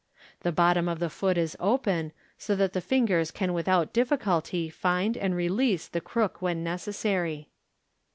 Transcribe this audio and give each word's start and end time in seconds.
The 0.39 0.51
bottom 0.51 0.89
of 0.89 0.97
the 0.97 1.11
foot 1.11 1.37
is 1.37 1.55
open, 1.59 2.11
so 2.35 2.55
that 2.55 2.73
the 2.73 2.81
fingers 2.81 3.29
can 3.29 3.53
without 3.53 3.93
difficulty 3.93 4.67
find 4.67 5.15
and 5.15 5.35
release 5.35 5.87
the 5.87 6.01
crook 6.01 6.41
when 6.41 6.63
necessary. 6.63 7.51